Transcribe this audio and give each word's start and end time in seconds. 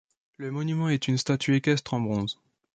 Le 0.39 0.49
monument 0.49 0.89
est 0.89 1.07
une 1.07 1.19
statue 1.19 1.53
équestre 1.55 1.93
en 1.93 1.99
bronze. 2.01 2.39